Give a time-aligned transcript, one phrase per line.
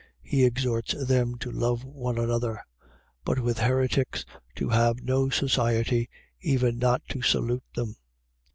[0.23, 2.63] He exhorts them to love one another.
[3.23, 7.97] But with heretics to have no society, even not to salute them.